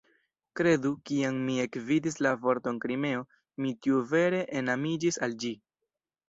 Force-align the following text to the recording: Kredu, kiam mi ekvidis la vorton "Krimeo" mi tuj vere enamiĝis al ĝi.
Kredu, 0.59 0.91
kiam 1.09 1.35
mi 1.49 1.57
ekvidis 1.63 2.17
la 2.27 2.31
vorton 2.45 2.79
"Krimeo" 2.87 3.21
mi 3.67 3.75
tuj 3.85 4.01
vere 4.15 4.41
enamiĝis 4.63 5.21
al 5.29 5.39
ĝi. 5.45 5.55